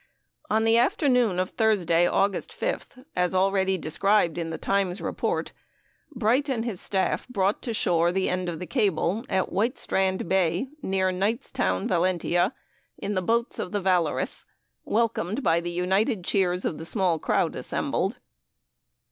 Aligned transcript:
On 0.49 0.63
the 0.63 0.77
afternoon 0.79 1.37
of 1.39 1.51
Thursday, 1.51 2.07
August 2.07 2.59
5th 2.59 3.05
as 3.15 3.35
already 3.35 3.77
described 3.77 4.39
in 4.39 4.49
The 4.49 4.57
Times 4.57 4.99
report 4.99 5.51
Bright 6.15 6.49
and 6.49 6.65
his 6.65 6.81
staff 6.81 7.27
brought 7.27 7.61
to 7.61 7.71
shore 7.71 8.11
the 8.11 8.27
end 8.27 8.49
of 8.49 8.57
the 8.57 8.65
cable, 8.65 9.23
at 9.29 9.51
White 9.51 9.77
Strand 9.77 10.27
Bay, 10.27 10.69
near 10.81 11.11
Knight's 11.11 11.51
Town, 11.51 11.87
Valentia, 11.87 12.51
in 12.97 13.13
the 13.13 13.21
boats 13.21 13.59
of 13.59 13.73
the 13.73 13.79
Valorous, 13.79 14.45
welcomed 14.85 15.43
by 15.43 15.59
the 15.61 15.69
united 15.69 16.23
cheers 16.23 16.65
of 16.65 16.79
the 16.79 16.85
small 16.87 17.19
crowd 17.19 17.55
assembled. 17.55 18.17